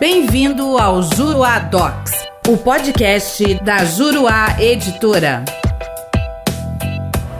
[0.00, 2.12] Bem-vindo ao Juruá Docs,
[2.48, 5.44] o podcast da Juruá Editora.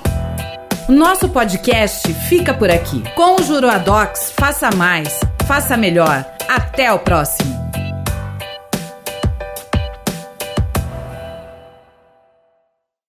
[0.88, 3.04] Nosso podcast fica por aqui.
[3.16, 6.26] Com o Juruadox, faça mais, faça melhor.
[6.48, 7.67] Até o próximo.